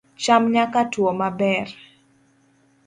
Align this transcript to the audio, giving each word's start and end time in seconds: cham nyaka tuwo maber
cham 0.23 0.43
nyaka 0.53 0.79
tuwo 0.91 1.11
maber 1.19 1.65